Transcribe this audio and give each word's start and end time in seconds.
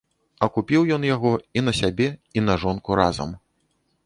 А 0.45 0.47
купіў 0.55 0.87
ён 0.95 1.05
яго 1.09 1.33
і 1.61 1.65
на 1.67 1.75
сябе 1.83 2.09
і 2.41 2.47
на 2.47 2.57
жонку 2.65 2.99
разам. 3.03 3.29